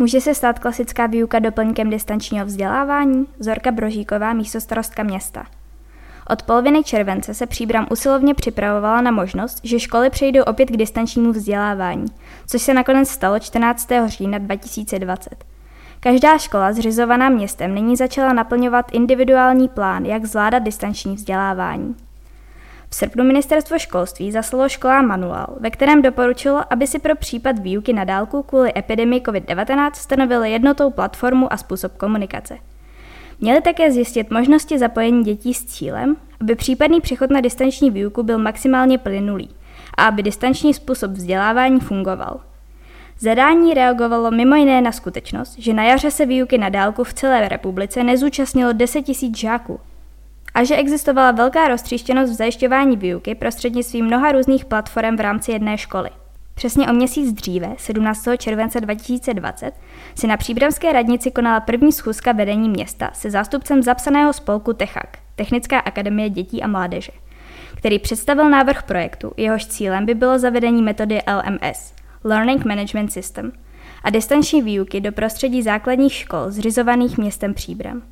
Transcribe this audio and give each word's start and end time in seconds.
Může 0.00 0.20
se 0.20 0.34
stát 0.34 0.58
klasická 0.58 1.06
výuka 1.06 1.38
doplňkem 1.38 1.90
distančního 1.90 2.46
vzdělávání? 2.46 3.26
Zorka 3.38 3.70
Brožíková, 3.70 4.32
místostarostka 4.32 5.02
města. 5.02 5.46
Od 6.30 6.42
poloviny 6.42 6.84
července 6.84 7.34
se 7.34 7.46
Příbram 7.46 7.86
usilovně 7.90 8.34
připravovala 8.34 9.00
na 9.00 9.10
možnost, 9.10 9.60
že 9.62 9.80
školy 9.80 10.10
přejdou 10.10 10.42
opět 10.42 10.66
k 10.66 10.76
distančnímu 10.76 11.32
vzdělávání, 11.32 12.06
což 12.46 12.62
se 12.62 12.74
nakonec 12.74 13.08
stalo 13.08 13.38
14. 13.38 13.88
října 14.06 14.38
2020. 14.38 15.44
Každá 16.00 16.38
škola 16.38 16.72
zřizovaná 16.72 17.28
městem 17.28 17.74
nyní 17.74 17.96
začala 17.96 18.32
naplňovat 18.32 18.86
individuální 18.92 19.68
plán, 19.68 20.04
jak 20.04 20.24
zvládat 20.24 20.58
distanční 20.58 21.14
vzdělávání. 21.14 22.07
V 22.90 22.94
srpnu 22.94 23.24
ministerstvo 23.24 23.78
školství 23.78 24.32
zaslalo 24.32 24.68
školám 24.68 25.06
manuál, 25.06 25.56
ve 25.60 25.70
kterém 25.70 26.02
doporučilo, 26.02 26.62
aby 26.70 26.86
si 26.86 26.98
pro 26.98 27.16
případ 27.16 27.58
výuky 27.58 27.92
na 27.92 28.04
dálku 28.04 28.42
kvůli 28.42 28.72
epidemii 28.76 29.20
COVID-19 29.20 29.90
stanovili 29.94 30.50
jednotou 30.50 30.90
platformu 30.90 31.52
a 31.52 31.56
způsob 31.56 31.96
komunikace. 31.96 32.58
Měli 33.40 33.60
také 33.60 33.92
zjistit 33.92 34.30
možnosti 34.30 34.78
zapojení 34.78 35.24
dětí 35.24 35.54
s 35.54 35.64
cílem, 35.64 36.16
aby 36.40 36.54
případný 36.54 37.00
přechod 37.00 37.30
na 37.30 37.40
distanční 37.40 37.90
výuku 37.90 38.22
byl 38.22 38.38
maximálně 38.38 38.98
plynulý 38.98 39.50
a 39.96 40.06
aby 40.06 40.22
distanční 40.22 40.74
způsob 40.74 41.10
vzdělávání 41.10 41.80
fungoval. 41.80 42.40
Zadání 43.18 43.74
reagovalo 43.74 44.30
mimo 44.30 44.56
jiné 44.56 44.80
na 44.80 44.92
skutečnost, 44.92 45.58
že 45.58 45.74
na 45.74 45.84
jaře 45.84 46.10
se 46.10 46.26
výuky 46.26 46.58
na 46.58 46.68
dálku 46.68 47.04
v 47.04 47.14
celé 47.14 47.48
republice 47.48 48.04
nezúčastnilo 48.04 48.72
10 48.72 49.04
000 49.22 49.34
žáků 49.36 49.80
a 50.58 50.64
že 50.64 50.76
existovala 50.76 51.30
velká 51.30 51.68
roztříštěnost 51.68 52.32
v 52.32 52.36
zajišťování 52.36 52.96
výuky 52.96 53.34
prostřednictvím 53.34 54.04
mnoha 54.04 54.32
různých 54.32 54.64
platform 54.64 55.16
v 55.16 55.20
rámci 55.20 55.52
jedné 55.52 55.78
školy. 55.78 56.10
Přesně 56.54 56.88
o 56.88 56.92
měsíc 56.92 57.32
dříve, 57.32 57.74
17. 57.76 58.28
července 58.38 58.80
2020, 58.80 59.72
si 60.14 60.26
na 60.26 60.36
příbramské 60.36 60.92
radnici 60.92 61.30
konala 61.30 61.60
první 61.60 61.92
schůzka 61.92 62.32
vedení 62.32 62.68
města 62.68 63.10
se 63.12 63.30
zástupcem 63.30 63.82
zapsaného 63.82 64.32
spolku 64.32 64.72
TECHAK, 64.72 65.18
Technická 65.36 65.78
akademie 65.78 66.30
dětí 66.30 66.62
a 66.62 66.66
mládeže, 66.66 67.12
který 67.74 67.98
představil 67.98 68.50
návrh 68.50 68.82
projektu, 68.82 69.32
jehož 69.36 69.66
cílem 69.66 70.06
by 70.06 70.14
bylo 70.14 70.38
zavedení 70.38 70.82
metody 70.82 71.20
LMS, 71.26 71.94
Learning 72.24 72.64
Management 72.64 73.12
System, 73.12 73.52
a 74.04 74.10
distanční 74.10 74.62
výuky 74.62 75.00
do 75.00 75.12
prostředí 75.12 75.62
základních 75.62 76.12
škol 76.12 76.50
zřizovaných 76.50 77.18
městem 77.18 77.54
Příbram. 77.54 78.02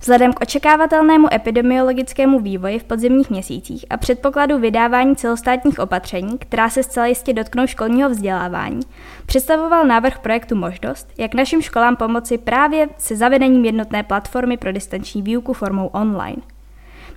Vzhledem 0.00 0.32
k 0.32 0.40
očekávatelnému 0.40 1.34
epidemiologickému 1.34 2.40
vývoji 2.40 2.78
v 2.78 2.84
podzimních 2.84 3.30
měsících 3.30 3.84
a 3.90 3.96
předpokladu 3.96 4.58
vydávání 4.58 5.16
celostátních 5.16 5.78
opatření, 5.78 6.38
která 6.38 6.70
se 6.70 6.82
zcela 6.82 7.06
jistě 7.06 7.32
dotknou 7.32 7.66
školního 7.66 8.10
vzdělávání, 8.10 8.80
představoval 9.26 9.86
návrh 9.86 10.18
projektu 10.18 10.56
možnost, 10.56 11.08
jak 11.18 11.34
našim 11.34 11.62
školám 11.62 11.96
pomoci 11.96 12.38
právě 12.38 12.88
se 12.98 13.16
zavedením 13.16 13.64
jednotné 13.64 14.02
platformy 14.02 14.56
pro 14.56 14.72
distanční 14.72 15.22
výuku 15.22 15.52
formou 15.52 15.86
online. 15.86 16.42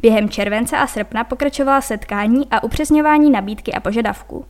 Během 0.02 0.30
července 0.30 0.78
a 0.78 0.88
srpna 0.88 1.24
pokračovala 1.24 1.82
setkání 1.82 2.48
a 2.52 2.64
upřesňování 2.64 3.32
nabídky 3.32 3.74
a 3.74 3.80
požadavků. 3.80 4.46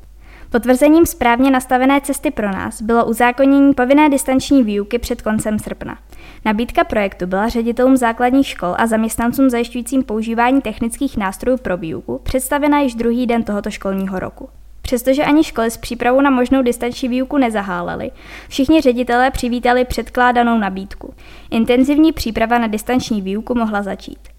Potvrzením 0.50 1.06
správně 1.06 1.52
nastavené 1.52 2.02
cesty 2.02 2.32
pro 2.32 2.52
nás 2.52 2.82
bylo 2.82 3.06
uzákonění 3.06 3.74
povinné 3.74 4.10
distanční 4.10 4.64
výuky 4.64 5.00
před 5.00 5.22
koncem 5.22 5.60
srpna. 5.60 5.98
Nabídka 6.46 6.84
projektu 6.84 7.28
byla 7.28 7.50
ředitelům 7.50 7.98
základních 7.98 8.48
škol 8.48 8.76
a 8.78 8.88
zaměstnancům 8.88 9.50
zajišťujícím 9.50 10.04
používání 10.04 10.62
technických 10.62 11.18
nástrojů 11.18 11.58
pro 11.58 11.78
výuku 11.78 12.20
představena 12.24 12.80
již 12.80 12.96
druhý 12.96 13.28
den 13.28 13.44
tohoto 13.44 13.72
školního 13.72 14.20
roku. 14.20 14.50
Přestože 14.82 15.24
ani 15.24 15.44
školy 15.44 15.72
s 15.72 15.78
přípravou 15.78 16.22
na 16.22 16.30
možnou 16.30 16.62
distanční 16.62 17.10
výuku 17.10 17.38
nezahálely, 17.38 18.12
všichni 18.50 18.82
ředitelé 18.82 19.32
přivítali 19.32 19.86
předkládanou 19.86 20.58
nabídku. 20.58 21.14
Intenzivní 21.52 22.12
příprava 22.12 22.58
na 22.58 22.68
distanční 22.68 23.22
výuku 23.22 23.56
mohla 23.56 23.84
začít. 23.84 24.33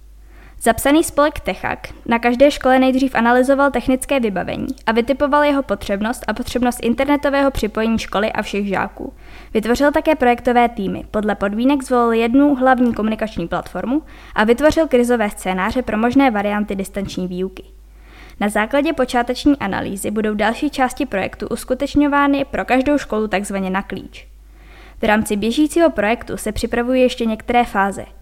Zapsaný 0.64 1.04
spolek 1.04 1.40
Techak 1.40 1.88
na 2.06 2.18
každé 2.18 2.50
škole 2.50 2.78
nejdřív 2.78 3.14
analyzoval 3.14 3.70
technické 3.70 4.20
vybavení 4.20 4.66
a 4.86 4.92
vytipoval 4.92 5.42
jeho 5.42 5.62
potřebnost 5.62 6.24
a 6.28 6.32
potřebnost 6.32 6.78
internetového 6.82 7.50
připojení 7.50 7.98
školy 7.98 8.32
a 8.32 8.42
všech 8.42 8.68
žáků. 8.68 9.12
Vytvořil 9.54 9.92
také 9.92 10.14
projektové 10.14 10.68
týmy, 10.68 11.04
podle 11.10 11.34
podmínek 11.34 11.82
zvolil 11.82 12.12
jednu 12.12 12.54
hlavní 12.54 12.94
komunikační 12.94 13.48
platformu 13.48 14.02
a 14.34 14.44
vytvořil 14.44 14.88
krizové 14.88 15.30
scénáře 15.30 15.82
pro 15.82 15.98
možné 15.98 16.30
varianty 16.30 16.74
distanční 16.74 17.28
výuky. 17.28 17.64
Na 18.40 18.48
základě 18.48 18.92
počáteční 18.92 19.58
analýzy 19.58 20.10
budou 20.10 20.34
další 20.34 20.70
části 20.70 21.06
projektu 21.06 21.48
uskutečňovány 21.48 22.44
pro 22.44 22.64
každou 22.64 22.98
školu 22.98 23.28
takzvaně 23.28 23.70
na 23.70 23.82
klíč. 23.82 24.26
V 25.00 25.04
rámci 25.04 25.36
běžícího 25.36 25.90
projektu 25.90 26.36
se 26.36 26.52
připravují 26.52 27.02
ještě 27.02 27.24
některé 27.26 27.64
fáze– 27.64 28.04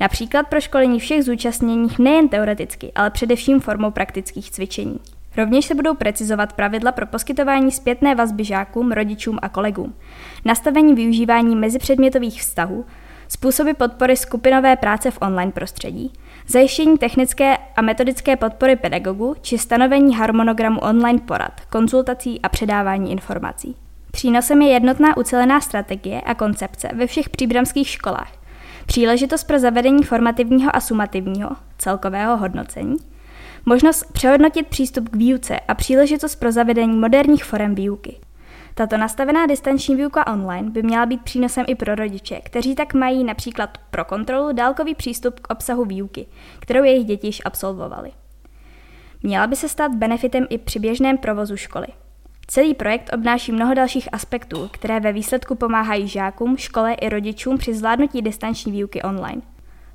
Například 0.00 0.46
pro 0.46 0.60
školení 0.60 1.00
všech 1.00 1.24
zúčastněných 1.24 1.98
nejen 1.98 2.28
teoreticky, 2.28 2.92
ale 2.94 3.10
především 3.10 3.60
formou 3.60 3.90
praktických 3.90 4.50
cvičení. 4.50 5.00
Rovněž 5.36 5.64
se 5.64 5.74
budou 5.74 5.94
precizovat 5.94 6.52
pravidla 6.52 6.92
pro 6.92 7.06
poskytování 7.06 7.72
zpětné 7.72 8.14
vazby 8.14 8.44
žákům, 8.44 8.92
rodičům 8.92 9.38
a 9.42 9.48
kolegům, 9.48 9.94
nastavení 10.44 10.94
využívání 10.94 11.56
mezipředmětových 11.56 12.40
vztahů, 12.40 12.84
způsoby 13.28 13.70
podpory 13.70 14.16
skupinové 14.16 14.76
práce 14.76 15.10
v 15.10 15.18
online 15.20 15.52
prostředí, 15.52 16.12
zajištění 16.46 16.98
technické 16.98 17.56
a 17.76 17.82
metodické 17.82 18.36
podpory 18.36 18.76
pedagogů 18.76 19.34
či 19.40 19.58
stanovení 19.58 20.14
harmonogramu 20.14 20.80
online 20.80 21.18
porad, 21.18 21.60
konzultací 21.70 22.40
a 22.40 22.48
předávání 22.48 23.12
informací. 23.12 23.76
Přínosem 24.10 24.62
je 24.62 24.68
jednotná 24.68 25.16
ucelená 25.16 25.60
strategie 25.60 26.20
a 26.20 26.34
koncepce 26.34 26.88
ve 26.94 27.06
všech 27.06 27.28
příbramských 27.28 27.88
školách, 27.88 28.32
příležitost 28.86 29.44
pro 29.44 29.58
zavedení 29.58 30.02
formativního 30.02 30.76
a 30.76 30.80
sumativního 30.80 31.50
celkového 31.78 32.36
hodnocení, 32.36 32.96
možnost 33.66 34.12
přehodnotit 34.12 34.66
přístup 34.66 35.08
k 35.08 35.16
výuce 35.16 35.60
a 35.60 35.74
příležitost 35.74 36.36
pro 36.36 36.52
zavedení 36.52 36.96
moderních 36.96 37.44
forem 37.44 37.74
výuky. 37.74 38.16
Tato 38.74 38.96
nastavená 38.96 39.46
distanční 39.46 39.96
výuka 39.96 40.26
online 40.26 40.70
by 40.70 40.82
měla 40.82 41.06
být 41.06 41.22
přínosem 41.22 41.64
i 41.68 41.74
pro 41.74 41.94
rodiče, 41.94 42.40
kteří 42.40 42.74
tak 42.74 42.94
mají 42.94 43.24
například 43.24 43.78
pro 43.90 44.04
kontrolu 44.04 44.52
dálkový 44.52 44.94
přístup 44.94 45.40
k 45.40 45.52
obsahu 45.52 45.84
výuky, 45.84 46.26
kterou 46.58 46.84
jejich 46.84 47.06
děti 47.06 47.26
již 47.26 47.42
absolvovali. 47.44 48.12
Měla 49.22 49.46
by 49.46 49.56
se 49.56 49.68
stát 49.68 49.94
benefitem 49.94 50.46
i 50.50 50.58
při 50.58 50.78
běžném 50.78 51.18
provozu 51.18 51.56
školy. 51.56 51.86
Celý 52.52 52.74
projekt 52.74 53.10
obnáší 53.12 53.52
mnoho 53.52 53.74
dalších 53.74 54.08
aspektů, 54.12 54.68
které 54.72 55.00
ve 55.00 55.12
výsledku 55.12 55.54
pomáhají 55.54 56.08
žákům, 56.08 56.56
škole 56.56 56.92
i 56.92 57.08
rodičům 57.08 57.58
při 57.58 57.74
zvládnutí 57.74 58.22
distanční 58.22 58.72
výuky 58.72 59.02
online. 59.02 59.42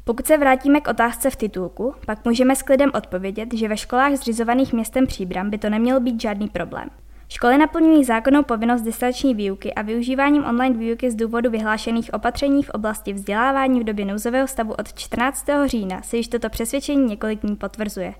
Pokud 0.03 0.27
se 0.27 0.37
vrátíme 0.37 0.81
k 0.81 0.87
otázce 0.87 1.29
v 1.29 1.35
titulku, 1.35 1.95
pak 2.05 2.25
můžeme 2.25 2.55
s 2.55 2.61
klidem 2.61 2.91
odpovědět, 2.93 3.53
že 3.53 3.67
ve 3.67 3.77
školách 3.77 4.15
zřizovaných 4.15 4.73
městem 4.73 5.07
Příbram 5.07 5.49
by 5.49 5.57
to 5.57 5.69
neměl 5.69 5.99
být 5.99 6.21
žádný 6.21 6.47
problém. 6.47 6.89
Školy 7.29 7.57
naplňují 7.57 8.03
zákonnou 8.03 8.43
povinnost 8.43 8.81
distanční 8.81 9.35
výuky 9.35 9.73
a 9.73 9.81
využíváním 9.81 10.45
online 10.45 10.77
výuky 10.77 11.11
z 11.11 11.15
důvodu 11.15 11.49
vyhlášených 11.49 12.13
opatření 12.13 12.63
v 12.63 12.69
oblasti 12.69 13.13
vzdělávání 13.13 13.79
v 13.79 13.83
době 13.83 14.05
nouzového 14.05 14.47
stavu 14.47 14.73
od 14.73 14.93
14. 14.93 15.45
října 15.65 16.01
se 16.01 16.17
již 16.17 16.27
toto 16.27 16.49
přesvědčení 16.49 17.05
několik 17.05 17.41
dní 17.41 17.55
potvrzuje. 17.55 18.13